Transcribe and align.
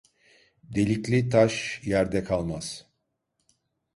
Delikli 0.69 1.29
taş 1.29 1.81
yerde 1.83 2.23
kalmaz. 2.23 2.85